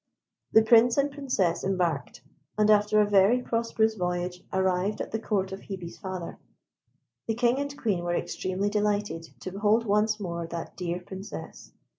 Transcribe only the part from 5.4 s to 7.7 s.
of Hebe's father. The King